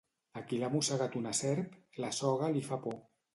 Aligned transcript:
A 0.39 0.41
qui 0.45 0.57
l'ha 0.61 0.69
mossegat 0.75 1.17
una 1.19 1.33
serp, 1.41 1.77
la 2.05 2.11
soga 2.21 2.51
li 2.57 2.65
fa 2.71 2.81
por. 2.89 2.99